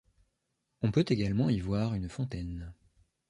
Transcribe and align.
On 0.81 0.89
peut 0.89 1.05
également 1.09 1.49
y 1.51 1.59
voir 1.59 1.93
une 1.93 2.09
fontaine. 2.09 2.73